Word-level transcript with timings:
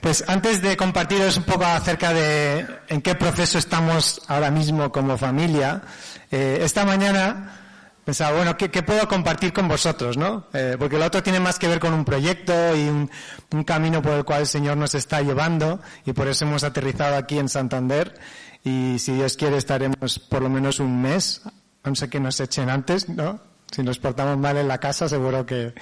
Pues 0.00 0.24
antes 0.26 0.62
de 0.62 0.76
compartiros 0.76 1.36
un 1.36 1.44
poco 1.44 1.64
acerca 1.64 2.12
de 2.12 2.66
en 2.88 3.02
qué 3.02 3.14
proceso 3.14 3.58
estamos 3.58 4.22
ahora 4.28 4.50
mismo 4.50 4.90
como 4.90 5.18
familia, 5.18 5.82
eh, 6.30 6.58
esta 6.62 6.84
mañana 6.84 7.60
pensaba, 8.04 8.36
bueno, 8.36 8.56
¿qué, 8.56 8.82
puedo 8.82 9.06
compartir 9.06 9.52
con 9.52 9.68
vosotros, 9.68 10.16
no? 10.16 10.46
Eh, 10.52 10.76
porque 10.78 10.98
lo 10.98 11.04
otro 11.04 11.22
tiene 11.22 11.38
más 11.38 11.58
que 11.58 11.68
ver 11.68 11.78
con 11.78 11.92
un 11.92 12.04
proyecto 12.04 12.74
y 12.74 12.88
un, 12.88 13.10
camino 13.64 14.00
por 14.00 14.14
el 14.14 14.24
cual 14.24 14.40
el 14.40 14.46
Señor 14.46 14.76
nos 14.76 14.94
está 14.94 15.20
llevando 15.20 15.80
y 16.06 16.12
por 16.12 16.26
eso 16.28 16.44
hemos 16.44 16.64
aterrizado 16.64 17.16
aquí 17.16 17.38
en 17.38 17.48
Santander 17.48 18.18
y 18.64 18.96
si 18.98 19.12
Dios 19.12 19.36
quiere 19.36 19.58
estaremos 19.58 20.18
por 20.18 20.42
lo 20.42 20.48
menos 20.48 20.80
un 20.80 21.02
mes, 21.02 21.42
no 21.84 21.94
sé 21.94 22.08
que 22.08 22.20
nos 22.20 22.40
echen 22.40 22.70
antes, 22.70 23.08
¿no? 23.08 23.49
Si 23.70 23.82
nos 23.82 23.98
portamos 23.98 24.38
mal 24.38 24.56
en 24.56 24.68
la 24.68 24.78
casa 24.78 25.08
seguro 25.08 25.46
que... 25.46 25.74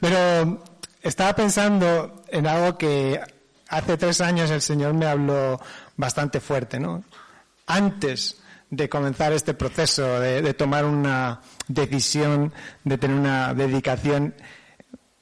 Pero 0.00 0.62
estaba 1.02 1.34
pensando 1.34 2.22
en 2.28 2.46
algo 2.46 2.78
que 2.78 3.20
hace 3.68 3.96
tres 3.96 4.20
años 4.20 4.50
el 4.50 4.60
Señor 4.60 4.94
me 4.94 5.06
habló 5.06 5.60
bastante 5.96 6.40
fuerte, 6.40 6.80
¿no? 6.80 7.04
Antes 7.66 8.40
de 8.70 8.88
comenzar 8.88 9.32
este 9.32 9.54
proceso, 9.54 10.20
de, 10.20 10.54
tomar 10.54 10.84
una 10.84 11.40
decisión, 11.66 12.52
de 12.84 12.98
tener 12.98 13.16
una 13.16 13.52
dedicación, 13.52 14.34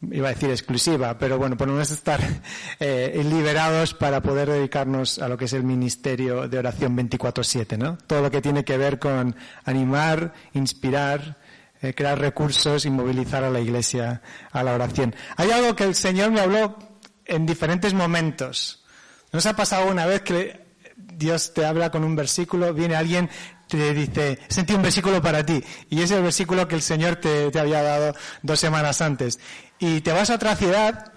iba 0.02 0.28
a 0.28 0.32
decir 0.32 0.50
exclusiva, 0.50 1.18
pero 1.18 1.38
bueno, 1.38 1.56
por 1.56 1.66
lo 1.66 1.80
estar 1.80 2.20
eh, 2.80 3.22
liberados 3.24 3.94
para 3.94 4.20
poder 4.20 4.50
dedicarnos 4.50 5.18
a 5.18 5.28
lo 5.28 5.36
que 5.36 5.46
es 5.46 5.52
el 5.54 5.64
ministerio 5.64 6.46
de 6.46 6.58
oración 6.58 6.96
24/7, 6.96 7.78
¿no? 7.78 7.96
Todo 8.06 8.22
lo 8.22 8.30
que 8.30 8.42
tiene 8.42 8.64
que 8.64 8.76
ver 8.76 8.98
con 8.98 9.34
animar, 9.64 10.34
inspirar, 10.52 11.38
eh, 11.80 11.94
crear 11.94 12.18
recursos 12.18 12.84
y 12.84 12.90
movilizar 12.90 13.44
a 13.44 13.50
la 13.50 13.60
iglesia 13.60 14.20
a 14.50 14.62
la 14.62 14.74
oración. 14.74 15.14
Hay 15.36 15.50
algo 15.50 15.76
que 15.76 15.84
el 15.84 15.94
Señor 15.94 16.30
me 16.30 16.40
habló 16.40 16.76
en 17.24 17.46
diferentes 17.46 17.94
momentos. 17.94 18.84
¿Nos 19.32 19.46
ha 19.46 19.54
pasado 19.54 19.90
una 19.90 20.06
vez 20.06 20.22
que 20.22 20.66
Dios 20.96 21.54
te 21.54 21.64
habla 21.64 21.90
con 21.90 22.02
un 22.02 22.16
versículo, 22.16 22.74
viene 22.74 22.96
alguien, 22.96 23.30
te 23.68 23.94
dice, 23.94 24.38
sentí 24.48 24.74
un 24.74 24.82
versículo 24.82 25.22
para 25.22 25.44
ti, 25.44 25.62
y 25.90 26.02
es 26.02 26.10
el 26.10 26.22
versículo 26.22 26.66
que 26.66 26.74
el 26.74 26.82
Señor 26.82 27.16
te, 27.16 27.50
había 27.58 27.82
dado 27.82 28.14
dos 28.42 28.58
semanas 28.58 29.00
antes. 29.00 29.38
Y 29.78 30.00
te 30.00 30.12
vas 30.12 30.30
a 30.30 30.34
otra 30.34 30.56
ciudad, 30.56 31.12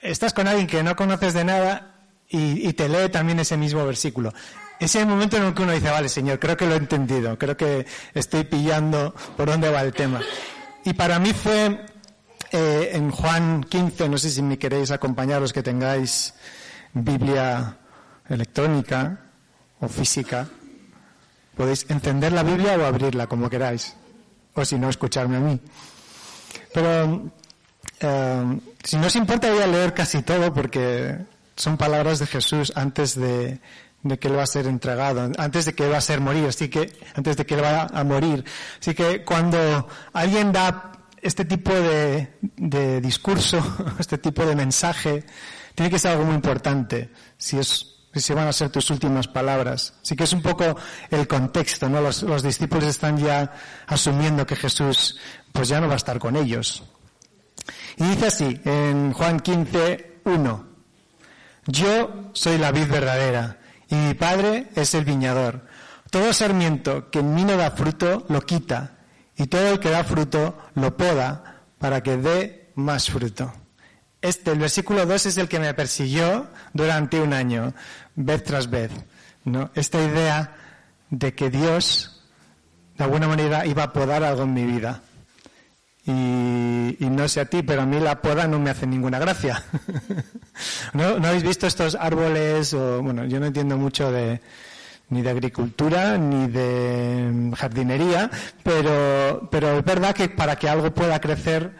estás 0.00 0.32
con 0.32 0.48
alguien 0.48 0.66
que 0.66 0.82
no 0.82 0.96
conoces 0.96 1.34
de 1.34 1.44
nada, 1.44 1.94
y 2.30 2.72
te 2.74 2.88
lee 2.88 3.08
también 3.10 3.40
ese 3.40 3.56
mismo 3.56 3.84
versículo. 3.86 4.32
Es 4.80 4.94
el 4.94 5.06
momento 5.06 5.36
en 5.36 5.44
el 5.44 5.54
que 5.54 5.62
uno 5.62 5.72
dice, 5.72 5.90
vale, 5.90 6.08
Señor, 6.08 6.38
creo 6.38 6.56
que 6.56 6.66
lo 6.66 6.74
he 6.74 6.78
entendido, 6.78 7.36
creo 7.36 7.56
que 7.56 7.84
estoy 8.14 8.44
pillando 8.44 9.14
por 9.36 9.48
dónde 9.48 9.70
va 9.70 9.82
el 9.82 9.92
tema. 9.92 10.20
Y 10.84 10.92
para 10.92 11.18
mí 11.18 11.32
fue 11.32 11.84
eh, 12.52 12.90
en 12.92 13.10
Juan 13.10 13.64
15, 13.64 14.08
no 14.08 14.18
sé 14.18 14.30
si 14.30 14.40
me 14.40 14.56
queréis 14.56 14.90
acompañar 14.92 15.40
los 15.40 15.52
que 15.52 15.62
tengáis 15.62 16.32
Biblia 16.92 17.76
electrónica 18.28 19.18
o 19.80 19.88
física. 19.88 20.46
Podéis 21.56 21.86
encender 21.90 22.32
la 22.32 22.44
Biblia 22.44 22.78
o 22.78 22.84
abrirla, 22.84 23.26
como 23.26 23.50
queráis. 23.50 23.96
O 24.54 24.64
si 24.64 24.78
no, 24.78 24.88
escucharme 24.88 25.38
a 25.38 25.40
mí. 25.40 25.60
Pero 26.72 27.32
eh, 28.00 28.60
si 28.84 28.96
no 28.96 29.08
os 29.08 29.16
importa, 29.16 29.50
voy 29.50 29.62
a 29.62 29.66
leer 29.66 29.92
casi 29.92 30.22
todo 30.22 30.54
porque 30.54 31.16
son 31.56 31.76
palabras 31.76 32.20
de 32.20 32.26
Jesús 32.26 32.72
antes 32.76 33.16
de, 33.16 33.60
de 34.08 34.18
que 34.18 34.28
él 34.28 34.36
va 34.36 34.42
a 34.42 34.46
ser 34.46 34.66
entregado, 34.66 35.30
antes 35.38 35.64
de 35.66 35.74
que 35.74 35.88
va 35.88 35.98
a 35.98 36.00
ser 36.00 36.20
morir, 36.20 36.46
así 36.46 36.68
que, 36.68 36.92
antes 37.14 37.36
de 37.36 37.46
que 37.46 37.54
él 37.54 37.62
va 37.62 37.82
a 37.82 38.04
morir. 38.04 38.44
Así 38.80 38.94
que 38.94 39.24
cuando 39.24 39.88
alguien 40.12 40.52
da 40.52 40.92
este 41.20 41.44
tipo 41.44 41.72
de, 41.72 42.38
de 42.56 43.00
discurso, 43.00 43.62
este 43.98 44.18
tipo 44.18 44.44
de 44.44 44.56
mensaje, 44.56 45.24
tiene 45.74 45.90
que 45.90 45.98
ser 45.98 46.12
algo 46.12 46.24
muy 46.24 46.34
importante, 46.34 47.10
si 47.36 47.58
es 47.58 47.94
si 48.14 48.32
van 48.32 48.48
a 48.48 48.52
ser 48.52 48.70
tus 48.70 48.90
últimas 48.90 49.28
palabras. 49.28 49.94
Así 50.02 50.16
que 50.16 50.24
es 50.24 50.32
un 50.32 50.42
poco 50.42 50.76
el 51.10 51.28
contexto, 51.28 51.88
¿no? 51.88 52.00
Los, 52.00 52.22
los 52.22 52.42
discípulos 52.42 52.84
están 52.84 53.18
ya 53.18 53.52
asumiendo 53.86 54.46
que 54.46 54.56
Jesús, 54.56 55.18
pues 55.52 55.68
ya 55.68 55.80
no 55.80 55.86
va 55.86 55.92
a 55.92 55.98
estar 55.98 56.18
con 56.18 56.34
ellos. 56.34 56.82
Y 57.96 58.04
dice 58.04 58.26
así, 58.26 58.60
en 58.64 59.12
Juan 59.12 59.40
15, 59.40 60.20
1. 60.24 60.68
Yo 61.66 62.30
soy 62.32 62.58
la 62.58 62.72
vid 62.72 62.88
verdadera 62.88 63.57
y 63.88 63.94
mi 63.94 64.14
padre 64.14 64.68
es 64.74 64.94
el 64.94 65.04
viñador. 65.04 65.66
Todo 66.10 66.32
sarmiento 66.32 67.10
que 67.10 67.20
en 67.20 67.34
mí 67.34 67.44
no 67.44 67.56
da 67.56 67.70
fruto 67.70 68.24
lo 68.28 68.40
quita 68.42 68.98
y 69.36 69.46
todo 69.46 69.72
el 69.72 69.80
que 69.80 69.90
da 69.90 70.04
fruto 70.04 70.58
lo 70.74 70.96
poda 70.96 71.62
para 71.78 72.02
que 72.02 72.16
dé 72.16 72.72
más 72.74 73.10
fruto. 73.10 73.52
Este, 74.20 74.50
el 74.50 74.58
versículo 74.58 75.06
2 75.06 75.26
es 75.26 75.36
el 75.38 75.48
que 75.48 75.60
me 75.60 75.72
persiguió 75.74 76.48
durante 76.72 77.20
un 77.20 77.32
año, 77.32 77.72
vez 78.16 78.42
tras 78.42 78.68
vez. 78.68 78.90
¿no? 79.44 79.70
Esta 79.74 80.02
idea 80.02 80.56
de 81.10 81.34
que 81.34 81.50
Dios, 81.50 82.24
de 82.96 83.04
alguna 83.04 83.28
manera, 83.28 83.64
iba 83.64 83.84
a 83.84 83.92
podar 83.92 84.24
algo 84.24 84.42
en 84.42 84.54
mi 84.54 84.64
vida. 84.64 85.02
Y, 86.08 86.96
no 87.10 87.28
sé 87.28 87.40
a 87.40 87.44
ti, 87.44 87.62
pero 87.62 87.82
a 87.82 87.86
mí 87.86 88.00
la 88.00 88.22
poda 88.22 88.46
no 88.46 88.58
me 88.58 88.70
hace 88.70 88.86
ninguna 88.86 89.18
gracia. 89.18 89.62
¿No, 90.94 91.18
¿No 91.18 91.28
habéis 91.28 91.42
visto 91.42 91.66
estos 91.66 91.94
árboles? 91.94 92.72
O, 92.72 93.02
bueno, 93.02 93.26
yo 93.26 93.38
no 93.38 93.46
entiendo 93.46 93.76
mucho 93.76 94.10
de, 94.10 94.40
ni 95.10 95.20
de 95.20 95.28
agricultura, 95.28 96.16
ni 96.16 96.48
de 96.48 97.52
jardinería, 97.54 98.30
pero, 98.62 99.48
pero 99.50 99.78
es 99.78 99.84
verdad 99.84 100.14
que 100.14 100.30
para 100.30 100.56
que 100.56 100.70
algo 100.70 100.94
pueda 100.94 101.20
crecer, 101.20 101.72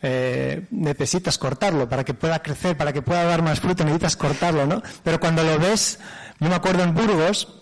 eh, 0.00 0.66
necesitas 0.70 1.36
cortarlo 1.36 1.90
para 1.90 2.04
que 2.04 2.14
pueda 2.14 2.40
crecer, 2.42 2.74
para 2.74 2.94
que 2.94 3.02
pueda 3.02 3.24
dar 3.24 3.42
más 3.42 3.60
fruto, 3.60 3.84
necesitas 3.84 4.16
cortarlo, 4.16 4.64
¿no? 4.64 4.82
Pero 5.04 5.20
cuando 5.20 5.42
lo 5.42 5.58
ves, 5.58 5.98
yo 6.40 6.48
me 6.48 6.54
acuerdo 6.54 6.84
en 6.84 6.94
Burgos, 6.94 7.57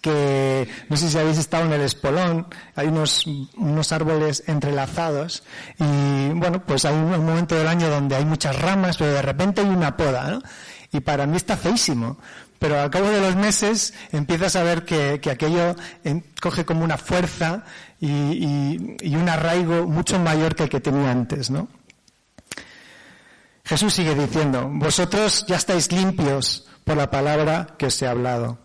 que 0.00 0.68
no 0.88 0.96
sé 0.96 1.10
si 1.10 1.18
habéis 1.18 1.38
estado 1.38 1.64
en 1.64 1.72
el 1.72 1.82
espolón, 1.82 2.46
hay 2.74 2.88
unos, 2.88 3.26
unos 3.56 3.92
árboles 3.92 4.44
entrelazados 4.46 5.42
y 5.78 6.28
bueno, 6.30 6.64
pues 6.64 6.84
hay 6.84 6.94
un 6.94 7.10
momento 7.24 7.56
del 7.56 7.68
año 7.68 7.88
donde 7.88 8.16
hay 8.16 8.24
muchas 8.24 8.60
ramas, 8.60 8.96
pero 8.96 9.12
de 9.12 9.22
repente 9.22 9.60
hay 9.60 9.68
una 9.68 9.96
poda, 9.96 10.30
¿no? 10.30 10.42
Y 10.92 11.00
para 11.00 11.26
mí 11.26 11.36
está 11.36 11.56
feísimo, 11.56 12.18
pero 12.58 12.80
al 12.80 12.90
cabo 12.90 13.08
de 13.10 13.20
los 13.20 13.36
meses 13.36 13.94
empiezas 14.10 14.56
a 14.56 14.62
ver 14.62 14.84
que, 14.84 15.20
que 15.20 15.30
aquello 15.30 15.76
en, 16.04 16.24
coge 16.40 16.64
como 16.64 16.84
una 16.84 16.96
fuerza 16.96 17.64
y, 18.00 18.08
y, 18.08 18.96
y, 19.00 19.16
un 19.16 19.28
arraigo 19.28 19.86
mucho 19.86 20.18
mayor 20.18 20.54
que 20.54 20.64
el 20.64 20.68
que 20.68 20.80
tenía 20.80 21.10
antes, 21.10 21.50
¿no? 21.50 21.68
Jesús 23.64 23.92
sigue 23.92 24.14
diciendo, 24.14 24.70
vosotros 24.72 25.44
ya 25.46 25.56
estáis 25.56 25.92
limpios 25.92 26.66
por 26.84 26.96
la 26.96 27.10
palabra 27.10 27.74
que 27.76 27.86
os 27.86 28.00
he 28.00 28.06
hablado. 28.06 28.58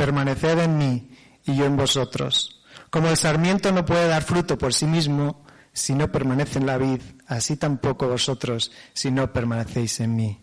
Permaneced 0.00 0.58
en 0.60 0.78
mí 0.78 1.10
y 1.44 1.56
yo 1.56 1.66
en 1.66 1.76
vosotros. 1.76 2.62
Como 2.88 3.08
el 3.08 3.18
sarmiento 3.18 3.70
no 3.70 3.84
puede 3.84 4.08
dar 4.08 4.22
fruto 4.22 4.56
por 4.56 4.72
sí 4.72 4.86
mismo 4.86 5.44
si 5.74 5.94
no 5.94 6.10
permanece 6.10 6.58
en 6.58 6.64
la 6.64 6.78
vid, 6.78 7.02
así 7.26 7.56
tampoco 7.56 8.08
vosotros 8.08 8.72
si 8.94 9.10
no 9.10 9.30
permanecéis 9.30 10.00
en 10.00 10.16
mí. 10.16 10.40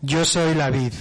Yo 0.00 0.24
soy 0.24 0.56
la 0.56 0.68
vid, 0.70 0.92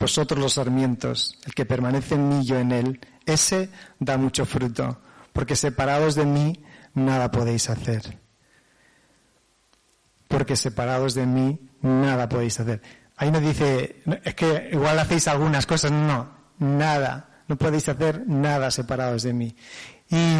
vosotros 0.00 0.40
los 0.40 0.54
sarmientos, 0.54 1.38
el 1.46 1.54
que 1.54 1.64
permanece 1.64 2.16
en 2.16 2.28
mí, 2.28 2.44
yo 2.44 2.58
en 2.58 2.72
él, 2.72 3.00
ese 3.24 3.70
da 4.00 4.18
mucho 4.18 4.44
fruto, 4.44 5.00
porque 5.32 5.54
separados 5.54 6.16
de 6.16 6.24
mí 6.24 6.64
nada 6.94 7.30
podéis 7.30 7.70
hacer. 7.70 8.18
Porque 10.26 10.56
separados 10.56 11.14
de 11.14 11.24
mí 11.24 11.70
nada 11.82 12.28
podéis 12.28 12.58
hacer. 12.58 12.82
Ahí 13.16 13.30
nos 13.30 13.42
dice, 13.42 14.02
es 14.24 14.34
que 14.34 14.70
igual 14.72 14.98
hacéis 14.98 15.28
algunas 15.28 15.66
cosas, 15.66 15.92
no, 15.92 16.37
nada, 16.58 17.42
no 17.48 17.56
podéis 17.56 17.88
hacer 17.88 18.26
nada 18.26 18.70
separados 18.70 19.22
de 19.22 19.32
mí. 19.32 19.56
Y 20.10 20.34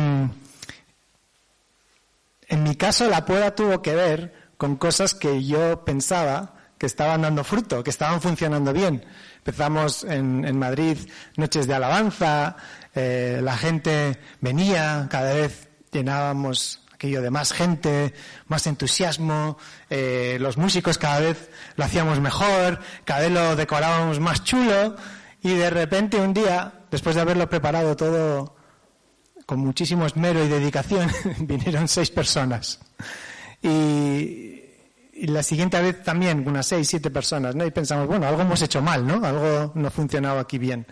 en 2.48 2.62
mi 2.62 2.76
caso 2.76 3.08
la 3.08 3.24
poda 3.24 3.54
tuvo 3.54 3.82
que 3.82 3.94
ver 3.94 4.50
con 4.56 4.76
cosas 4.76 5.14
que 5.14 5.44
yo 5.44 5.84
pensaba 5.84 6.54
que 6.78 6.86
estaban 6.86 7.22
dando 7.22 7.44
fruto, 7.44 7.82
que 7.82 7.90
estaban 7.90 8.20
funcionando 8.20 8.72
bien. 8.72 9.04
Empezamos 9.38 10.04
en, 10.04 10.58
Madrid 10.58 10.98
noches 11.36 11.66
de 11.66 11.74
alabanza, 11.74 12.56
eh, 12.94 13.40
la 13.42 13.56
gente 13.56 14.20
venía, 14.40 15.06
cada 15.10 15.34
vez 15.34 15.68
llenábamos 15.90 16.80
aquello 16.92 17.22
de 17.22 17.30
más 17.30 17.52
gente, 17.52 18.12
más 18.48 18.66
entusiasmo, 18.66 19.56
eh, 19.88 20.36
los 20.40 20.56
músicos 20.56 20.98
cada 20.98 21.20
vez 21.20 21.50
lo 21.76 21.84
hacíamos 21.84 22.20
mejor, 22.20 22.80
cada 23.04 23.20
vez 23.20 23.30
lo 23.30 23.56
decorábamos 23.56 24.20
más 24.20 24.42
chulo 24.42 24.96
y 25.42 25.54
de 25.54 25.70
repente 25.70 26.20
un 26.20 26.34
día, 26.34 26.72
después 26.90 27.14
de 27.14 27.22
haberlo 27.22 27.48
preparado 27.48 27.96
todo 27.96 28.56
con 29.46 29.60
muchísimo 29.60 30.04
esmero 30.04 30.44
y 30.44 30.48
dedicación, 30.48 31.10
vinieron 31.40 31.88
seis 31.88 32.10
personas. 32.10 32.78
Y, 33.62 34.56
la 35.22 35.42
siguiente 35.42 35.80
vez 35.80 36.04
también 36.04 36.46
unas 36.46 36.66
seis, 36.66 36.86
siete 36.86 37.10
personas, 37.10 37.54
¿no? 37.56 37.66
Y 37.66 37.72
pensamos, 37.72 38.06
bueno, 38.06 38.28
algo 38.28 38.42
hemos 38.42 38.62
hecho 38.62 38.80
mal, 38.80 39.04
¿no? 39.04 39.14
Algo 39.26 39.72
no 39.74 39.88
ha 39.88 39.90
funcionado 39.90 40.38
aquí 40.38 40.58
bien. 40.58 40.86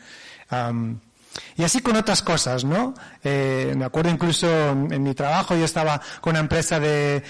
y 1.57 1.63
así 1.63 1.81
con 1.81 1.95
otras 1.95 2.23
cosas, 2.23 2.65
¿no? 2.65 2.95
Eh, 3.23 3.75
me 3.77 3.85
acuerdo 3.85 4.11
incluso 4.11 4.49
en, 4.71 5.03
mi 5.03 5.15
trabajo, 5.15 5.55
yo 5.55 5.65
estaba 5.65 6.01
con 6.21 6.33
una 6.33 6.41
empresa 6.41 6.81
de, 6.81 7.23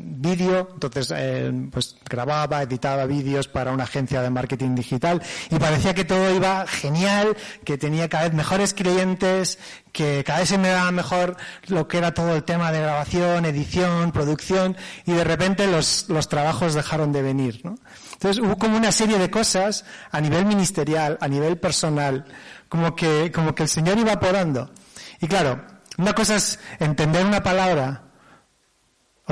vídeo, 0.00 0.68
entonces 0.72 1.12
eh, 1.14 1.52
pues 1.70 1.96
grababa, 2.08 2.62
editaba 2.62 3.06
vídeos 3.06 3.48
para 3.48 3.72
una 3.72 3.84
agencia 3.84 4.22
de 4.22 4.30
marketing 4.30 4.74
digital 4.74 5.22
y 5.50 5.56
parecía 5.56 5.94
que 5.94 6.04
todo 6.04 6.34
iba 6.34 6.66
genial, 6.66 7.36
que 7.64 7.78
tenía 7.78 8.08
cada 8.08 8.24
vez 8.24 8.34
mejores 8.34 8.74
clientes, 8.74 9.58
que 9.92 10.24
cada 10.24 10.40
vez 10.40 10.48
se 10.48 10.58
me 10.58 10.68
daba 10.68 10.90
mejor 10.90 11.36
lo 11.66 11.88
que 11.88 11.98
era 11.98 12.14
todo 12.14 12.34
el 12.34 12.44
tema 12.44 12.72
de 12.72 12.80
grabación, 12.80 13.44
edición, 13.44 14.12
producción 14.12 14.76
y 15.06 15.12
de 15.12 15.24
repente 15.24 15.66
los, 15.66 16.06
los 16.08 16.28
trabajos 16.28 16.74
dejaron 16.74 17.12
de 17.12 17.22
venir, 17.22 17.60
¿no? 17.64 17.76
Entonces 18.12 18.42
hubo 18.42 18.56
como 18.56 18.76
una 18.76 18.92
serie 18.92 19.18
de 19.18 19.30
cosas 19.30 19.84
a 20.10 20.20
nivel 20.20 20.46
ministerial, 20.46 21.18
a 21.20 21.28
nivel 21.28 21.58
personal, 21.58 22.24
como 22.68 22.94
que, 22.94 23.32
como 23.32 23.54
que 23.54 23.64
el 23.64 23.68
Señor 23.68 23.98
iba 23.98 24.18
podando. 24.20 24.70
Y 25.20 25.26
claro, 25.26 25.60
una 25.98 26.14
cosa 26.14 26.36
es 26.36 26.58
entender 26.78 27.26
una 27.26 27.42
palabra 27.42 28.11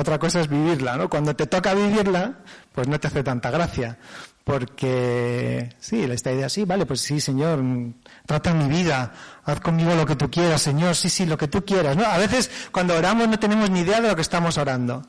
otra 0.00 0.19
cosa 0.19 0.41
es 0.41 0.49
vivirla, 0.49 0.97
¿no? 0.97 1.08
Cuando 1.08 1.35
te 1.37 1.47
toca 1.47 1.75
vivirla, 1.75 2.38
pues 2.73 2.88
no 2.88 2.99
te 2.99 3.08
hace 3.08 3.23
tanta 3.23 3.50
gracia. 3.50 3.99
Porque, 4.44 5.76
sí, 5.79 6.02
esta 6.02 6.32
idea, 6.32 6.49
sí, 6.49 6.64
vale, 6.64 6.87
pues 6.87 7.02
sí, 7.02 7.20
Señor, 7.20 7.62
trata 8.26 8.55
mi 8.55 8.69
vida, 8.69 9.12
haz 9.44 9.61
conmigo 9.61 9.94
lo 9.94 10.06
que 10.06 10.17
tú 10.17 10.31
quieras, 10.31 10.62
Señor, 10.62 10.97
sí, 10.97 11.08
sí, 11.08 11.26
lo 11.26 11.38
que 11.38 11.47
tú 11.47 11.64
quieras, 11.64 11.97
¿no? 11.97 12.05
A 12.05 12.19
veces 12.19 12.50
cuando 12.73 12.94
oramos 12.94 13.29
no 13.29 13.38
tenemos 13.38 13.70
ni 13.70 13.81
idea 13.81 14.00
de 14.00 14.08
lo 14.08 14.17
que 14.17 14.23
estamos 14.23 14.58
orando. 14.58 15.06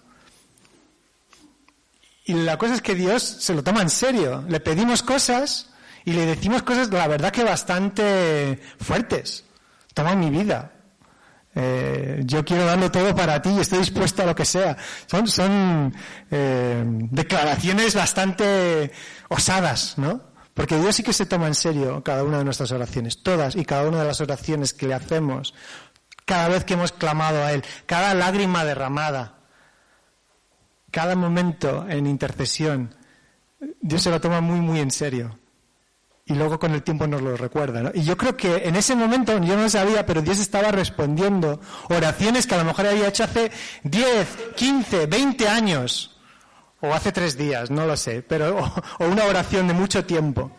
Y 2.25 2.33
la 2.33 2.57
cosa 2.57 2.75
es 2.75 2.81
que 2.81 2.93
Dios 2.93 3.23
se 3.23 3.55
lo 3.55 3.63
toma 3.63 3.81
en 3.81 3.89
serio. 3.89 4.43
Le 4.47 4.59
pedimos 4.59 5.01
cosas 5.01 5.69
y 6.05 6.13
le 6.13 6.25
decimos 6.25 6.63
cosas, 6.63 6.89
la 6.91 7.07
verdad 7.07 7.31
que 7.31 7.43
bastante 7.43 8.61
fuertes. 8.79 9.45
Toma 9.93 10.15
mi 10.15 10.29
vida, 10.29 10.71
eh, 11.53 12.21
yo 12.25 12.45
quiero 12.45 12.65
darlo 12.65 12.89
todo 12.91 13.13
para 13.13 13.41
ti 13.41 13.49
y 13.49 13.59
estoy 13.59 13.79
dispuesto 13.79 14.23
a 14.23 14.25
lo 14.25 14.35
que 14.35 14.45
sea. 14.45 14.77
Son, 15.25 15.93
eh, 16.29 16.83
declaraciones 16.85 17.95
bastante 17.95 18.91
osadas, 19.29 19.97
¿no? 19.97 20.21
Porque 20.53 20.77
Dios 20.77 20.95
sí 20.95 21.03
que 21.03 21.13
se 21.13 21.25
toma 21.25 21.47
en 21.47 21.55
serio 21.55 22.03
cada 22.03 22.23
una 22.23 22.37
de 22.37 22.45
nuestras 22.45 22.71
oraciones, 22.71 23.23
todas 23.23 23.55
y 23.55 23.65
cada 23.65 23.87
una 23.87 23.99
de 24.01 24.07
las 24.07 24.21
oraciones 24.21 24.73
que 24.73 24.87
le 24.87 24.93
hacemos, 24.93 25.53
cada 26.25 26.49
vez 26.49 26.63
que 26.65 26.73
hemos 26.73 26.91
clamado 26.91 27.43
a 27.43 27.53
Él, 27.53 27.63
cada 27.85 28.13
lágrima 28.13 28.63
derramada, 28.65 29.39
cada 30.91 31.15
momento 31.15 31.85
en 31.89 32.05
intercesión, 32.05 32.95
Dios 33.81 34.01
se 34.01 34.09
lo 34.09 34.19
toma 34.19 34.41
muy, 34.41 34.59
muy 34.59 34.79
en 34.79 34.91
serio 34.91 35.40
y 36.25 36.33
luego 36.33 36.59
con 36.59 36.73
el 36.73 36.83
tiempo 36.83 37.07
nos 37.07 37.21
lo 37.21 37.35
recuerda. 37.35 37.81
¿no? 37.81 37.91
Y 37.93 38.03
yo 38.03 38.17
creo 38.17 38.37
que 38.37 38.67
en 38.67 38.75
ese 38.75 38.95
momento 38.95 39.37
yo 39.39 39.57
no 39.57 39.69
sabía, 39.69 40.05
pero 40.05 40.21
Dios 40.21 40.39
estaba 40.39 40.71
respondiendo 40.71 41.59
oraciones 41.89 42.47
que 42.47 42.55
a 42.55 42.59
lo 42.59 42.65
mejor 42.65 42.87
había 42.87 43.07
hecho 43.07 43.23
hace 43.23 43.51
10, 43.83 44.53
15, 44.55 45.05
20 45.07 45.49
años, 45.49 46.19
o 46.81 46.93
hace 46.93 47.11
tres 47.11 47.37
días, 47.37 47.69
no 47.69 47.85
lo 47.85 47.95
sé, 47.95 48.23
pero 48.23 48.57
o, 48.99 49.05
una 49.05 49.25
oración 49.25 49.67
de 49.67 49.73
mucho 49.73 50.05
tiempo. 50.05 50.51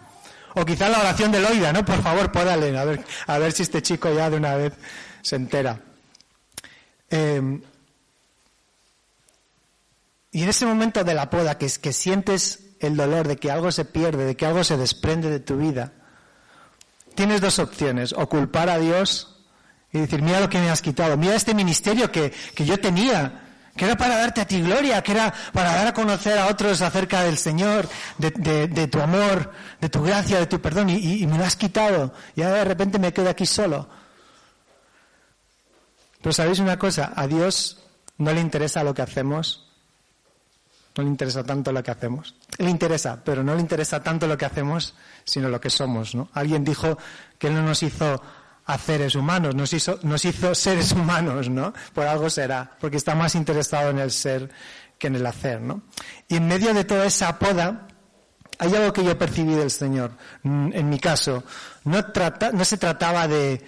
O 0.55 0.65
quizá 0.65 0.89
la 0.89 1.01
oración 1.01 1.33
de 1.33 1.41
Loida, 1.41 1.73
¿no? 1.73 1.85
Por 1.85 2.03
favor, 2.03 2.31
pódale, 2.31 2.77
a 2.79 2.85
ver, 2.85 3.05
a 3.27 3.39
ver 3.39 3.53
si 3.53 3.63
este 3.63 3.81
chico 3.81 4.13
ya 4.13 4.29
de 4.29 4.37
una 4.37 4.55
vez 4.55 4.75
se 5.23 5.37
entera. 5.37 5.81
Em, 7.09 7.63
y 10.31 10.43
en 10.43 10.49
ese 10.49 10.67
momento 10.67 11.03
de 11.05 11.15
la 11.15 11.31
poda, 11.31 11.57
que, 11.57 11.67
que 11.81 11.93
sientes 11.93 12.62
el 12.83 12.97
dolor 12.97 13.29
de 13.29 13.37
que 13.37 13.51
algo 13.51 13.71
se 13.73 13.85
pierde, 13.85 14.25
de 14.25 14.37
que 14.37 14.47
algo 14.47 14.65
se 14.65 14.77
desprende 14.77 15.31
de 15.31 15.41
tu 15.41 15.57
vida, 15.57 15.93
tienes 17.15 17.41
dos 17.41 17.59
opciones, 17.59 18.13
o 18.13 18.29
culpar 18.29 18.69
a 18.69 18.79
Dios 18.79 19.37
y 19.93 20.01
decir, 20.01 20.23
mira 20.23 20.41
lo 20.41 20.49
que 20.49 20.59
me 20.59 20.71
has 20.71 20.83
quitado, 20.83 21.17
mira 21.17 21.35
este 21.35 21.55
ministerio 21.55 22.11
que, 22.11 22.33
yo 22.57 22.81
tenía, 22.81 23.43
que 23.77 23.85
era 23.85 23.97
para 23.97 24.17
darte 24.17 24.41
a 24.41 24.47
ti 24.47 24.61
gloria, 24.63 25.03
que 25.03 25.13
era 25.13 25.33
para 25.53 25.75
dar 25.75 25.87
a 25.89 25.95
conocer 25.95 26.39
a 26.39 26.47
otros 26.47 26.81
acerca 26.81 27.23
del 27.23 27.39
Señor, 27.39 27.89
de, 28.19 28.89
tu 28.89 29.01
amor, 29.01 29.53
de 29.81 29.89
tu 29.89 30.03
gracia, 30.03 30.39
de 30.39 30.47
tu 30.47 30.61
perdón, 30.61 30.91
y, 30.91 31.23
y, 31.23 31.27
me 31.27 31.39
lo 31.39 31.45
has 31.45 31.57
quitado, 31.57 32.13
y 32.35 32.43
ahora 32.43 32.59
de 32.59 32.65
repente 32.65 32.99
me 32.99 33.13
quedo 33.13 33.29
aquí 33.29 33.47
solo. 33.47 33.89
Pero 36.23 36.33
sabéis 36.33 36.59
una 36.59 36.79
cosa, 36.79 37.13
a 37.15 37.27
Dios 37.27 37.83
no 38.17 38.33
le 38.33 38.41
interesa 38.41 38.85
lo 38.85 38.95
que 38.95 39.03
hacemos, 39.03 39.69
no 40.97 41.03
le 41.03 41.11
interesa 41.11 41.45
tanto 41.45 41.73
lo 41.73 41.83
que 41.83 41.91
hacemos. 41.91 42.35
Le 42.59 42.71
interesa, 42.71 43.23
pero 43.25 43.43
no 43.43 43.55
le 43.55 43.61
interesa 43.61 44.03
tanto 44.03 44.27
lo 44.27 44.37
que 44.37 44.45
hacemos, 44.45 44.95
sino 45.25 45.49
lo 45.49 45.61
que 45.61 45.71
somos, 45.71 46.15
¿no? 46.15 46.29
Alguien 46.35 46.65
dijo 46.65 46.99
que 47.39 47.49
Él 47.49 47.55
no 47.55 47.63
nos 47.63 47.83
hizo 47.83 48.23
a 48.65 48.79
seres 48.79 49.15
humanos, 49.15 49.55
nos 49.55 49.73
hizo, 49.73 49.99
nos 50.03 50.25
hizo 50.25 50.55
seres 50.55 50.93
humanos, 50.93 51.49
¿no? 51.49 51.73
Por 51.95 52.07
algo 52.07 52.31
será, 52.31 52.77
porque 52.81 52.97
está 52.97 53.15
más 53.15 53.35
interesado 53.35 53.91
en 53.91 53.99
el 53.99 54.11
ser 54.11 54.51
que 54.99 55.09
en 55.09 55.17
el 55.17 55.27
hacer, 55.27 55.61
¿no? 55.61 55.83
Y 56.29 56.37
en 56.37 56.47
medio 56.47 56.73
de 56.75 56.85
toda 56.85 57.07
esa 57.07 57.39
poda, 57.39 57.89
hay 58.59 58.75
algo 58.77 58.93
que 58.93 59.03
yo 59.03 59.19
percibí 59.19 59.55
del 59.55 59.71
Señor. 59.71 60.13
Mm, 60.43 60.71
en 60.73 60.89
mi 60.89 60.99
caso, 61.01 61.43
no, 61.85 62.05
trata, 62.13 62.53
no 62.53 62.65
se 62.65 62.77
trataba 62.77 63.27
de 63.27 63.61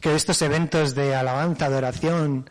que 0.00 0.14
estos 0.14 0.40
eventos 0.42 0.94
de 0.94 1.14
alabanza, 1.14 1.68
de 1.68 1.76
oración, 1.76 2.50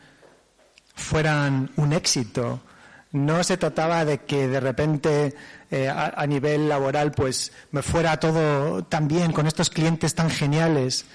fueran 0.96 1.72
un 1.75 1.93
éxito, 1.93 2.62
no 3.12 3.44
se 3.44 3.58
trataba 3.58 4.06
de 4.06 4.20
que 4.20 4.48
de 4.48 4.60
repente 4.60 5.34
eh, 5.72 5.89
a, 5.89 6.25
nivel 6.28 6.70
laboral 6.70 7.12
pues 7.12 7.51
me 7.72 7.82
fuera 7.82 8.20
todo 8.20 8.84
tan 8.84 9.08
bien 9.08 9.32
con 9.32 9.48
estos 9.48 9.70
clientes 9.70 10.13
tan 10.16 10.30
geniales. 10.30 11.06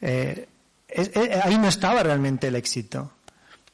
Eh, 0.00 0.48
ahí 1.42 1.58
no 1.58 1.68
estaba 1.68 2.02
realmente 2.02 2.48
el 2.48 2.56
éxito. 2.56 3.12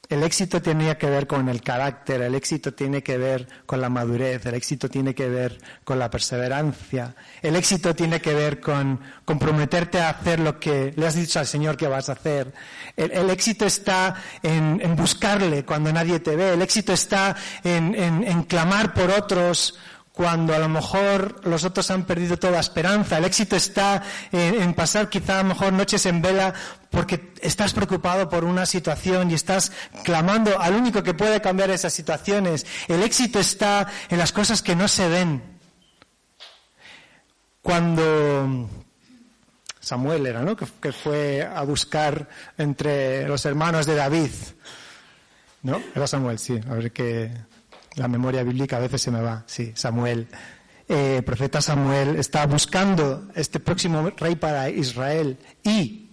El 0.09 0.23
éxito 0.23 0.61
tenía 0.61 0.99
que 0.99 1.09
ver 1.09 1.27
con 1.27 1.49
el 1.49 1.63
carácter, 1.63 2.21
el 2.21 2.35
éxito 2.35 2.75
tiene 2.75 3.03
que 3.03 3.17
ver 3.17 3.49
con 3.65 3.81
la 3.81 3.89
madurez, 3.89 4.45
el 4.45 4.55
éxito 4.55 4.89
tiene 4.89 5.15
que 5.15 5.29
ver 5.29 5.59
con 5.83 5.99
la 5.99 6.11
perseverancia, 6.11 7.15
el 7.41 7.57
éxito 7.57 7.95
tiene 7.95 8.21
que 8.21 8.35
ver 8.35 8.61
con 8.61 9.01
comprometerte 9.25 10.01
a 10.01 10.11
hacer 10.11 10.41
lo 10.41 10.61
que 10.61 10.93
le 10.95 11.07
has 11.07 11.15
dicho 11.15 11.39
al 11.39 11.47
Señor 11.47 11.77
que 11.77 11.89
vas 11.89 12.11
a 12.11 12.13
hacer. 12.13 12.53
El, 12.97 13.31
éxito 13.31 13.65
está 13.65 14.15
en, 14.43 14.95
buscarle 14.95 15.65
cuando 15.65 15.91
nadie 15.91 16.21
te 16.21 16.37
ve, 16.37 16.53
el 16.53 16.63
éxito 16.63 16.93
está 16.93 17.35
en 17.63 18.43
clamar 18.43 18.93
por 18.93 19.11
otros 19.11 19.75
cuando 20.15 20.55
a 20.55 20.61
lo 20.61 20.69
mejor 20.69 21.45
los 21.45 21.65
otros 21.65 21.91
han 21.91 22.05
perdido 22.05 22.39
toda 22.39 22.61
esperanza. 22.61 23.19
El 23.19 23.25
éxito 23.25 23.57
está 23.57 24.01
en, 24.31 24.73
pasar 24.73 25.09
quizá 25.09 25.41
a 25.41 25.43
lo 25.43 25.49
mejor 25.49 25.73
noches 25.73 26.07
en 26.07 26.23
vela 26.23 26.55
porque 26.89 27.33
estás 27.41 27.73
preocupado 27.75 28.29
por 28.29 28.45
una 28.45 28.65
situación 28.65 29.33
y 29.33 29.35
estás 29.35 29.73
clamando 30.05 30.61
al 30.61 30.75
único 30.75 31.03
que 31.03 31.15
puede 31.15 31.41
cambiar 31.41 31.71
esas 31.71 31.93
situaciones. 31.93 32.65
El 32.87 33.03
éxito 33.03 33.41
está 33.41 33.89
en 34.09 34.19
las 34.19 34.31
cosas 34.31 34.63
que 34.63 34.77
no 34.77 34.87
se 34.87 35.09
ven. 35.09 35.43
Cuando 37.61 38.71
Samuel 39.81 40.27
era, 40.27 40.43
¿no? 40.43 40.57
Que, 40.57 40.67
que 40.81 40.93
fue 40.93 41.43
a 41.43 41.63
buscar 41.63 42.29
entre 42.57 43.27
los 43.27 43.45
hermanos 43.47 43.85
de 43.85 43.97
David. 43.97 44.31
¿No? 45.63 45.83
Era 45.93 46.07
Samuel, 46.07 46.39
sí. 46.39 46.61
A 46.71 46.75
ver 46.75 46.93
que 46.93 47.33
la 47.97 48.09
memoria 48.09 48.43
bíblica 48.43 48.77
a 48.77 48.81
veces 48.81 49.03
se 49.03 49.11
me 49.11 49.21
va. 49.21 49.45
Sí, 49.47 49.73
Samuel. 49.75 50.29
Eh, 50.89 51.23
profeta 51.25 51.63
Samuel 51.63 52.17
está 52.17 52.47
buscando 52.47 53.29
este 53.35 53.59
próximo 53.59 54.11
rey 54.17 54.37
para 54.37 54.69
Israel 54.69 55.39
y 55.63 56.11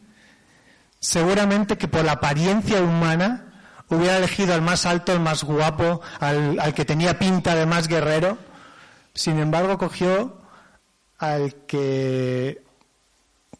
seguramente 0.97 1.77
que 1.77 1.89
por 1.89 2.05
la 2.05 2.13
apariencia 2.13 2.81
humana 2.81 3.51
hubiera 3.89 4.17
elegido 4.17 4.53
al 4.53 4.61
más 4.61 4.85
alto, 4.85 5.11
al 5.11 5.19
más 5.19 5.43
guapo, 5.43 6.01
al, 6.19 6.57
al 6.59 6.73
que 6.73 6.85
tenía 6.85 7.19
pinta 7.19 7.53
de 7.55 7.65
más 7.65 7.89
guerrero. 7.89 8.37
Sin 9.13 9.39
embargo, 9.39 9.77
cogió 9.77 10.37
al 11.17 11.53
que 11.65 12.63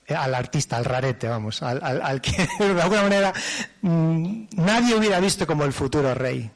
al 0.08 0.36
artista, 0.36 0.78
al 0.78 0.86
rarete, 0.86 1.28
vamos, 1.28 1.62
al, 1.62 1.82
al, 1.84 2.22
que 2.22 2.48
de 2.60 2.82
alguna 2.82 3.04
manera 3.04 3.34
mmm, 3.82 4.46
nadie 4.56 4.96
hubiera 4.96 5.20
visto 5.20 5.46
como 5.46 5.63
el 5.66 5.74
futuro 5.74 6.13
rey. 6.13 6.51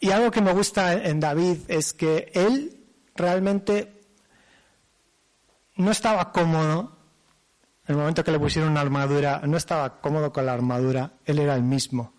Y 0.00 0.10
algo 0.10 0.30
que 0.30 0.40
me 0.40 0.52
gusta 0.52 0.92
en 0.92 1.20
David 1.20 1.58
es 1.68 1.92
que 1.92 2.30
él 2.34 2.86
realmente 3.14 4.00
no 5.76 5.90
estaba 5.90 6.32
cómodo 6.32 6.96
en 7.86 7.94
el 7.94 8.00
momento 8.00 8.22
que 8.22 8.30
le 8.30 8.38
pusieron 8.38 8.70
una 8.70 8.82
armadura, 8.82 9.40
no 9.44 9.56
estaba 9.56 10.00
cómodo 10.00 10.32
con 10.32 10.46
la 10.46 10.52
armadura, 10.52 11.14
él 11.24 11.40
era 11.40 11.56
el 11.56 11.62
mismo. 11.62 12.12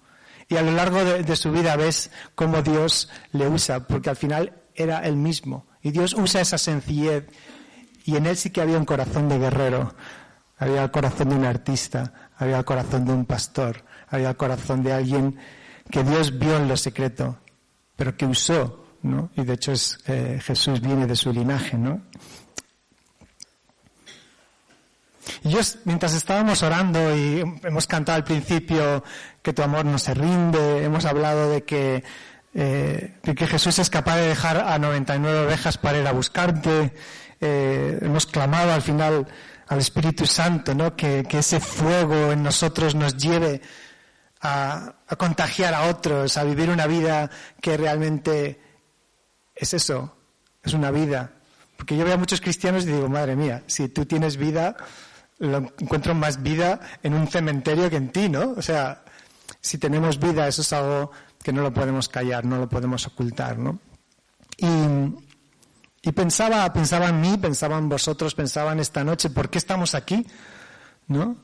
Y 0.49 0.57
a 0.57 0.61
lo 0.61 0.71
largo 0.71 1.05
de, 1.05 1.23
de, 1.23 1.35
su 1.37 1.49
vida 1.51 1.77
ves 1.77 2.11
cómo 2.35 2.61
Dios 2.61 3.09
le 3.31 3.47
usa, 3.47 3.87
porque 3.87 4.09
al 4.09 4.17
final 4.17 4.53
era 4.75 4.99
el 4.99 5.15
mismo. 5.15 5.65
Y 5.81 5.91
Dios 5.91 6.13
usa 6.13 6.41
esa 6.41 6.57
sencillez. 6.57 7.25
Y 8.03 8.17
en 8.17 8.25
él 8.25 8.35
sí 8.35 8.49
que 8.49 8.59
había 8.59 8.77
un 8.77 8.83
corazón 8.83 9.29
de 9.29 9.39
guerrero, 9.39 9.95
había 10.57 10.83
el 10.83 10.91
corazón 10.91 11.29
de 11.29 11.35
un 11.35 11.45
artista, 11.45 12.29
había 12.35 12.57
el 12.57 12.65
corazón 12.65 13.05
de 13.05 13.13
un 13.13 13.25
pastor, 13.25 13.85
había 14.09 14.29
el 14.29 14.35
corazón 14.35 14.83
de 14.83 14.91
alguien 14.91 15.39
que 15.89 16.03
Dios 16.03 16.37
vio 16.37 16.57
en 16.57 16.67
lo 16.67 16.75
secreto, 16.75 17.39
pero 18.01 18.17
que 18.17 18.25
usó, 18.25 18.83
¿no? 19.03 19.29
Y 19.37 19.43
de 19.43 19.53
hecho 19.53 19.73
es, 19.73 19.99
eh, 20.07 20.39
Jesús 20.43 20.81
viene 20.81 21.05
de 21.05 21.15
su 21.15 21.31
linaje, 21.31 21.77
¿no? 21.77 22.01
Y 25.43 25.49
yo, 25.49 25.59
mientras 25.85 26.15
estábamos 26.15 26.63
orando 26.63 27.15
y 27.15 27.41
hemos 27.61 27.85
cantado 27.85 28.15
al 28.15 28.23
principio 28.23 29.03
que 29.43 29.53
tu 29.53 29.61
amor 29.61 29.85
no 29.85 29.99
se 29.99 30.15
rinde, 30.15 30.83
hemos 30.83 31.05
hablado 31.05 31.51
de 31.51 31.63
que, 31.63 32.03
eh, 32.55 33.19
que 33.21 33.45
Jesús 33.45 33.77
es 33.77 33.91
capaz 33.91 34.15
de 34.15 34.29
dejar 34.29 34.57
a 34.57 34.79
99 34.79 35.45
ovejas 35.45 35.77
para 35.77 35.99
ir 35.99 36.07
a 36.07 36.11
buscarte, 36.11 36.95
eh, 37.39 37.99
hemos 38.01 38.25
clamado 38.25 38.73
al 38.73 38.81
final 38.81 39.27
al 39.67 39.77
Espíritu 39.77 40.25
Santo, 40.25 40.73
¿no? 40.73 40.95
Que, 40.95 41.23
que 41.29 41.37
ese 41.37 41.59
fuego 41.59 42.31
en 42.31 42.41
nosotros 42.41 42.95
nos 42.95 43.15
lleve 43.15 43.61
a, 44.41 44.95
contagiar 45.17 45.73
a 45.73 45.87
otros, 45.87 46.37
a 46.37 46.43
vivir 46.43 46.69
una 46.69 46.87
vida 46.87 47.29
que 47.61 47.77
realmente 47.77 48.59
es 49.55 49.73
eso, 49.73 50.15
es 50.63 50.73
una 50.73 50.91
vida. 50.91 51.31
Porque 51.77 51.95
yo 51.95 52.05
veo 52.05 52.15
a 52.15 52.17
muchos 52.17 52.41
cristianos 52.41 52.83
y 52.83 52.87
digo, 52.87 53.09
madre 53.09 53.35
mía, 53.35 53.63
si 53.67 53.89
tú 53.89 54.05
tienes 54.05 54.37
vida, 54.37 54.75
lo 55.39 55.57
encuentro 55.79 56.13
más 56.13 56.41
vida 56.41 56.79
en 57.03 57.13
un 57.13 57.27
cementerio 57.27 57.89
que 57.89 57.97
en 57.97 58.11
ti, 58.11 58.29
¿no? 58.29 58.53
O 58.57 58.61
sea, 58.61 59.03
si 59.59 59.77
tenemos 59.77 60.19
vida, 60.19 60.47
eso 60.47 60.61
es 60.61 60.73
algo 60.73 61.11
que 61.43 61.53
no 61.53 61.61
lo 61.61 61.73
podemos 61.73 62.09
callar, 62.09 62.45
no 62.45 62.57
lo 62.57 62.69
podemos 62.69 63.05
ocultar, 63.07 63.57
¿no? 63.57 63.79
Y, 64.57 64.67
y 66.03 66.11
pensaba, 66.11 66.71
pensaba 66.71 67.09
en 67.09 67.21
mí, 67.21 67.37
pensaba 67.37 67.77
en 67.77 67.89
vosotros, 67.89 68.35
pensaba 68.35 68.71
en 68.73 68.79
esta 68.79 69.03
noche, 69.03 69.29
¿por 69.29 69.49
qué 69.49 69.57
estamos 69.57 69.95
aquí? 69.95 70.25
¿No? 71.07 71.37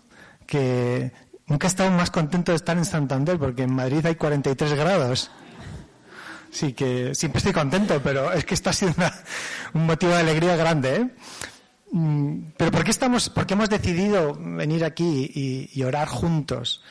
Que 0.46 1.12
nunca 1.48 1.68
he 1.68 1.70
estado 1.70 1.92
más 1.92 2.12
contento 2.12 2.52
de 2.52 2.58
estar 2.58 2.78
en 2.78 2.86
Santander, 2.86 3.38
porque 3.38 3.64
en 3.64 3.74
Madrid 3.74 4.06
hay 4.06 4.16
43 4.16 4.74
grados. 4.74 5.32
Sí, 6.52 6.74
que 6.74 7.14
siempre 7.14 7.40
estoy 7.40 7.54
contento, 7.54 8.02
pero 8.02 8.32
es 8.32 8.46
que 8.46 8.56
sido 8.56 8.94
una, 8.98 9.14
un 9.74 9.86
motivo 9.86 10.14
de 10.14 10.20
alegría 10.20 10.56
grande, 10.56 10.96
¿eh? 10.96 11.10
Pero 12.58 12.72
¿por 12.72 12.84
qué 12.84 12.92
estamos, 12.92 13.30
por 13.30 13.46
qué 13.46 13.54
hemos 13.54 13.70
decidido 13.70 14.36
venir 14.36 14.84
aquí 14.84 15.32
y, 15.34 15.70
y 15.74 15.84
orar 15.84 16.08
juntos? 16.08 16.84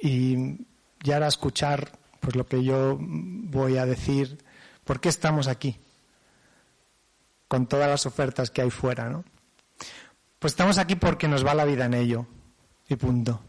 Y, 0.00 0.66
y 1.02 1.12
ahora 1.12 1.28
escuchar 1.28 1.98
pues 2.20 2.36
lo 2.36 2.46
que 2.46 2.62
yo 2.64 2.96
voy 3.00 3.78
a 3.78 3.86
decir. 3.86 4.38
¿Por 4.84 5.00
qué 5.00 5.08
estamos 5.08 5.48
aquí? 5.48 5.76
Con 7.46 7.66
todas 7.66 7.88
las 7.88 8.06
ofertas 8.06 8.50
que 8.50 8.62
hay 8.62 8.70
fuera, 8.70 9.08
¿no? 9.08 9.24
Pues 10.38 10.52
estamos 10.52 10.78
aquí 10.78 10.94
porque 10.94 11.28
nos 11.28 11.44
va 11.44 11.54
la 11.54 11.64
vida 11.64 11.86
en 11.86 11.94
ello. 11.94 12.26
Y 12.88 12.96
punto. 12.96 13.40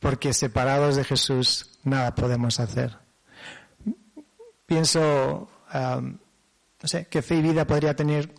Porque 0.00 0.32
separados 0.32 0.96
de 0.96 1.04
Jesús 1.04 1.78
nada 1.84 2.14
podemos 2.14 2.58
hacer. 2.60 2.98
Pienso, 4.66 5.48
no 5.72 6.88
sé, 6.88 7.06
que 7.06 7.22
fe 7.22 7.36
y 7.36 7.42
vida 7.42 7.66
podría 7.66 7.94
tener 7.94 8.34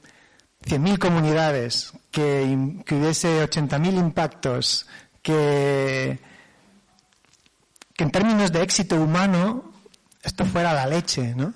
100.000 0.65 0.97
comunidades, 0.97 1.93
que, 2.11 2.81
que 2.85 2.95
hubiese 2.95 3.43
80.000 3.43 3.97
impactos, 3.97 4.87
que 5.21 6.19
en 8.03 8.11
términos 8.11 8.51
de 8.51 8.61
éxito 8.61 8.95
humano 9.01 9.71
esto 10.21 10.45
fuera 10.45 10.73
la 10.73 10.85
leche, 10.85 11.33
¿no? 11.35 11.53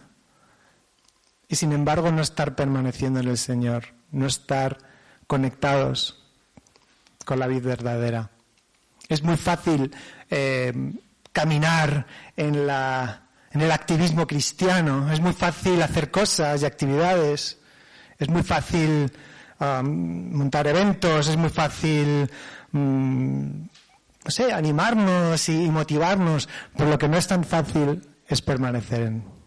Y 1.50 1.56
sin 1.56 1.74
embargo 1.74 2.12
no 2.12 2.22
estar 2.22 2.56
permaneciendo 2.56 3.20
en 3.20 3.27
el 3.27 3.38
Señor, 3.38 3.94
no 4.12 4.25
estar 4.27 4.77
conectados 5.27 6.24
con 7.25 7.39
la 7.39 7.48
vida 7.48 7.67
verdadera. 7.67 8.32
Es 9.08 9.24
muy 9.24 9.38
fácil 9.38 9.96
eh, 10.30 10.74
caminar 11.32 12.06
en, 12.36 12.56
el 12.56 13.72
activismo 13.72 14.28
cristiano, 14.28 15.12
es 15.12 15.20
muy 15.20 15.34
fácil 15.34 15.82
hacer 15.82 16.12
cosas 16.12 16.62
y 16.62 16.66
actividades, 16.66 17.60
es 18.18 18.30
muy 18.30 18.44
fácil 18.44 19.12
montar 19.60 20.68
eventos, 20.68 21.28
es 21.28 21.38
muy 21.38 21.50
fácil, 21.50 22.30
um, 22.74 23.68
no 24.24 24.32
sé, 24.32 24.52
animarnos 24.54 25.50
y, 25.50 25.66
y 25.66 25.72
motivarnos, 25.72 26.48
pero 26.76 26.92
lo 26.92 26.98
que 26.98 27.08
no 27.08 27.18
es 27.18 27.28
tan 27.28 27.44
fácil 27.44 28.08
es 28.28 28.42
permanecer 28.42 29.02
en. 29.02 29.38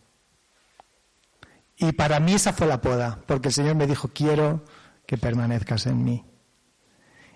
Y 1.77 1.93
para 1.93 2.21
mí 2.21 2.35
esa 2.35 2.53
fue 2.53 2.67
la 2.67 2.81
poda, 2.81 3.21
porque 3.27 3.49
el 3.49 3.55
Señor 3.55 3.75
me 3.75 3.87
dijo, 3.87 4.09
quiero 4.13 4.65
que 5.07 5.17
permanezcas 5.17 5.87
en 5.87 6.05
mí. 6.05 6.25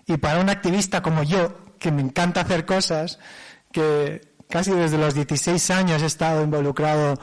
Y 0.05 0.17
para 0.17 0.39
un 0.39 0.49
activista 0.49 1.01
como 1.01 1.23
yo, 1.23 1.64
que 1.79 1.91
me 1.91 2.01
encanta 2.01 2.41
hacer 2.41 2.65
cosas, 2.65 3.19
que 3.71 4.35
casi 4.49 4.71
desde 4.71 4.97
los 4.97 5.13
16 5.13 5.71
años 5.71 6.01
he 6.01 6.05
estado 6.05 6.43
involucrado, 6.43 7.19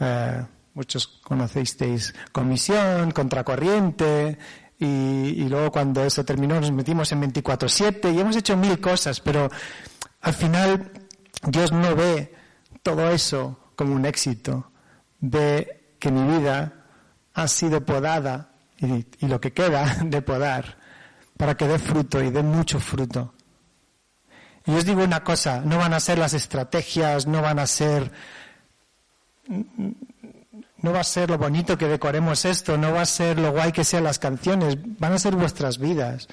eh, 0.00 0.44
muchos 0.74 1.06
conocisteis 1.06 2.14
Comisión, 2.32 3.10
Contracorriente, 3.12 4.38
y, 4.78 5.48
luego 5.48 5.70
cuando 5.70 6.04
eso 6.04 6.24
terminó 6.24 6.60
nos 6.60 6.72
metimos 6.72 7.12
en 7.12 7.22
24-7 7.22 8.12
y 8.12 8.18
hemos 8.18 8.34
hecho 8.34 8.56
mil 8.56 8.80
cosas, 8.80 9.20
pero 9.20 9.48
al 10.22 10.34
final 10.34 10.90
Dios 11.46 11.70
no 11.70 11.94
ve 11.94 12.34
todo 12.82 13.08
eso 13.10 13.70
como 13.76 13.94
un 13.94 14.04
éxito, 14.06 14.72
ve 15.20 15.94
que 16.00 16.10
mi 16.10 16.36
vida 16.36 16.84
ha 17.34 17.46
sido 17.46 17.84
podada 17.84 18.50
y 18.80 19.26
lo 19.28 19.40
que 19.40 19.52
queda 19.52 19.98
de 20.04 20.20
podar 20.20 20.78
para 21.36 21.56
que 21.56 21.68
dé 21.68 21.78
fruto 21.78 22.22
y 22.22 22.30
dé 22.30 22.42
mucho 22.42 22.80
fruto. 22.80 23.34
Y 24.66 24.72
os 24.72 24.84
digo 24.84 25.02
una 25.02 25.24
cosa, 25.24 25.60
no 25.60 25.78
van 25.78 25.92
a 25.92 26.00
ser 26.00 26.18
las 26.18 26.34
estrategias, 26.34 27.26
no 27.26 27.42
van 27.42 27.58
a 27.58 27.66
ser, 27.66 28.12
no 29.48 30.92
va 30.92 31.00
a 31.00 31.04
ser 31.04 31.30
lo 31.30 31.38
bonito 31.38 31.76
que 31.76 31.88
decoremos 31.88 32.44
esto, 32.44 32.78
no 32.78 32.92
va 32.92 33.02
a 33.02 33.06
ser 33.06 33.38
lo 33.38 33.50
guay 33.50 33.72
que 33.72 33.84
sean 33.84 34.04
las 34.04 34.18
canciones, 34.18 34.76
van 34.98 35.12
a 35.14 35.18
ser 35.18 35.34
vuestras 35.34 35.78
vidas. 35.78 36.28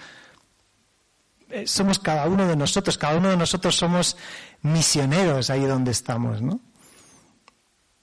Somos 1.66 1.98
cada 1.98 2.28
uno 2.28 2.48
de 2.48 2.56
nosotros, 2.56 2.98
cada 3.00 3.18
uno 3.18 3.30
de 3.30 3.38
nosotros 3.38 3.76
somos 3.76 4.16
misioneros 4.62 5.50
ahí 5.50 5.66
donde 5.66 5.92
estamos, 5.92 6.42
¿no? 6.44 6.60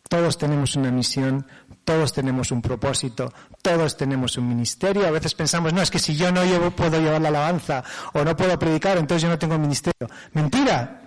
Todos 0.08 0.38
tenemos 0.38 0.74
una 0.76 0.90
misión, 0.90 1.46
todos 1.86 2.12
tenemos 2.12 2.50
un 2.50 2.60
propósito, 2.60 3.32
todos 3.62 3.96
tenemos 3.96 4.36
un 4.36 4.48
ministerio. 4.48 5.06
A 5.06 5.12
veces 5.12 5.34
pensamos, 5.34 5.72
no, 5.72 5.80
es 5.80 5.90
que 5.90 6.00
si 6.00 6.16
yo 6.16 6.32
no 6.32 6.44
llevo, 6.44 6.72
puedo 6.72 6.98
llevar 6.98 7.22
la 7.22 7.28
alabanza 7.28 7.84
o 8.12 8.24
no 8.24 8.36
puedo 8.36 8.58
predicar, 8.58 8.98
entonces 8.98 9.22
yo 9.22 9.28
no 9.28 9.38
tengo 9.38 9.56
ministerio. 9.56 10.08
Mentira. 10.32 11.00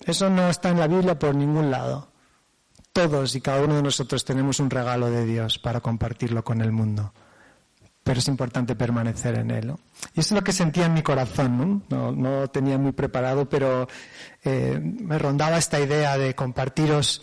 Eso 0.00 0.30
no 0.30 0.48
está 0.48 0.70
en 0.70 0.80
la 0.80 0.86
Biblia 0.86 1.18
por 1.18 1.34
ningún 1.34 1.70
lado. 1.70 2.08
Todos 2.94 3.34
y 3.34 3.42
cada 3.42 3.62
uno 3.62 3.76
de 3.76 3.82
nosotros 3.82 4.24
tenemos 4.24 4.60
un 4.60 4.70
regalo 4.70 5.10
de 5.10 5.26
Dios 5.26 5.58
para 5.58 5.80
compartirlo 5.80 6.42
con 6.42 6.62
el 6.62 6.72
mundo. 6.72 7.12
Pero 8.02 8.18
es 8.18 8.28
importante 8.28 8.76
permanecer 8.76 9.34
en 9.34 9.50
él. 9.50 9.74
Y 10.14 10.20
eso 10.20 10.34
es 10.34 10.40
lo 10.40 10.44
que 10.44 10.52
sentía 10.52 10.86
en 10.86 10.94
mi 10.94 11.02
corazón. 11.02 11.84
No, 11.90 12.12
no, 12.12 12.48
tenía 12.48 12.78
muy 12.78 12.92
preparado, 12.92 13.46
pero 13.46 13.88
eh, 14.42 14.80
me 14.80 15.18
rondaba 15.18 15.58
esta 15.58 15.78
idea 15.78 16.16
de 16.16 16.34
compartiros 16.34 17.22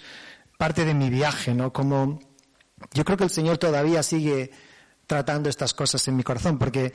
parte 0.62 0.86
de 0.86 0.94
mi 0.94 1.10
viaje, 1.10 1.56
¿no? 1.56 1.74
Como 1.74 2.20
yo 2.94 3.04
creo 3.04 3.18
que 3.18 3.24
el 3.24 3.32
Señor 3.32 3.58
todavía 3.58 4.04
sigue 4.04 4.52
tratando 5.08 5.50
estas 5.50 5.74
cosas 5.74 6.08
en 6.08 6.16
mi 6.16 6.22
corazón, 6.22 6.60
porque 6.60 6.94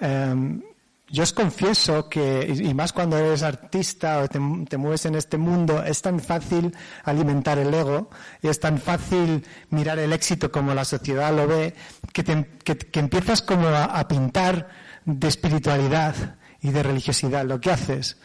em, 0.00 0.62
yo 1.10 1.22
os 1.22 1.34
confieso 1.34 2.08
que, 2.08 2.48
y 2.48 2.72
más 2.72 2.94
cuando 2.94 3.18
eres 3.18 3.42
artista 3.42 4.20
o 4.20 4.28
te, 4.28 4.38
mueves 4.78 5.04
en 5.04 5.16
este 5.16 5.36
mundo, 5.36 5.84
es 5.84 6.00
tan 6.00 6.18
fácil 6.18 6.74
alimentar 7.04 7.58
el 7.58 7.74
ego 7.74 8.08
y 8.40 8.48
es 8.48 8.58
tan 8.58 8.78
fácil 8.78 9.44
mirar 9.68 9.98
el 9.98 10.14
éxito 10.14 10.50
como 10.50 10.72
la 10.72 10.86
sociedad 10.86 11.30
lo 11.36 11.46
ve, 11.46 11.74
que, 12.10 12.24
que, 12.24 13.00
empiezas 13.00 13.42
como 13.42 13.68
a, 13.68 14.08
pintar 14.08 14.70
de 15.04 15.28
espiritualidad 15.28 16.38
y 16.62 16.70
de 16.70 16.82
religiosidad 16.82 17.44
lo 17.44 17.60
que 17.60 17.70
haces. 17.70 18.16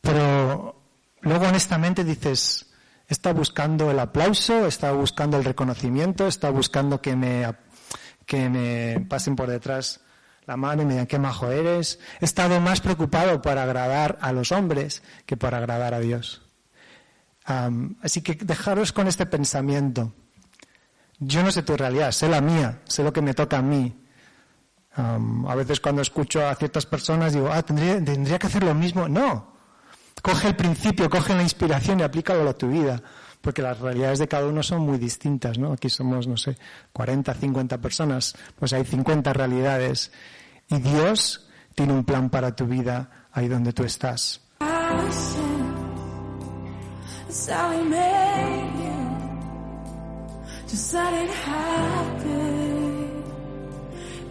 Pero 0.00 0.80
luego 1.22 1.48
honestamente 1.48 2.04
dices, 2.04 2.67
está 3.08 3.32
buscando 3.32 3.90
el 3.90 3.98
aplauso, 3.98 4.66
está 4.66 4.92
buscando 4.92 5.38
el 5.38 5.44
reconocimiento, 5.44 6.26
está 6.26 6.50
buscando 6.50 7.00
que 7.00 7.16
me, 7.16 7.46
que 8.26 8.48
me 8.50 9.06
pasen 9.08 9.34
por 9.34 9.48
detrás 9.48 10.00
la 10.46 10.56
mano 10.56 10.82
y 10.82 10.84
me 10.84 10.92
digan 10.92 11.06
qué 11.06 11.18
majo 11.18 11.50
eres. 11.50 11.98
He 12.20 12.24
estado 12.24 12.60
más 12.60 12.80
preocupado 12.80 13.40
por 13.42 13.58
agradar 13.58 14.18
a 14.20 14.32
los 14.32 14.52
hombres 14.52 15.02
que 15.26 15.36
por 15.36 15.54
agradar 15.54 15.94
a 15.94 16.00
Dios. 16.00 16.42
así 18.02 18.22
que 18.22 18.34
dejaros 18.34 18.92
con 18.92 19.08
este 19.08 19.26
pensamiento. 19.26 20.12
Yo 21.18 21.42
no 21.42 21.50
sé 21.50 21.62
tu 21.62 21.76
realidad, 21.76 22.12
sé 22.12 22.28
la 22.28 22.40
mía, 22.40 22.80
sé 22.84 23.02
lo 23.02 23.12
que 23.12 23.22
me 23.22 23.34
toca 23.34 23.58
a 23.58 23.62
mí. 23.62 24.04
a 24.94 25.54
veces 25.54 25.80
cuando 25.80 26.02
escucho 26.02 26.46
a 26.46 26.54
ciertas 26.54 26.86
personas 26.86 27.32
digo, 27.32 27.50
ah, 27.50 27.62
¿tendría, 27.62 28.02
tendría 28.04 28.38
que 28.38 28.46
hacer 28.46 28.62
lo 28.64 28.74
mismo. 28.74 29.08
No 29.08 29.57
coge 30.22 30.48
el 30.48 30.56
principio, 30.56 31.08
coge 31.08 31.34
la 31.34 31.42
inspiración 31.42 32.00
y 32.00 32.02
aplícalo 32.02 32.48
a 32.48 32.54
tu 32.54 32.68
vida, 32.68 33.02
porque 33.40 33.62
las 33.62 33.78
realidades 33.78 34.18
de 34.18 34.28
cada 34.28 34.46
uno 34.46 34.62
son 34.62 34.82
muy 34.82 34.98
distintas, 34.98 35.58
¿no? 35.58 35.72
Aquí 35.72 35.88
somos, 35.88 36.26
no 36.26 36.36
sé, 36.36 36.56
40, 36.92 37.34
50 37.34 37.78
personas, 37.78 38.34
pues 38.58 38.72
hay 38.72 38.84
50 38.84 39.32
realidades 39.32 40.12
y 40.68 40.78
Dios 40.78 41.48
tiene 41.74 41.92
un 41.92 42.04
plan 42.04 42.30
para 42.30 42.54
tu 42.54 42.66
vida 42.66 43.28
ahí 43.32 43.48
donde 43.48 43.72
tú 43.72 43.84
estás. 43.84 44.40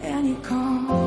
And 0.08 0.28
you 0.28 0.36
call. 0.38 1.07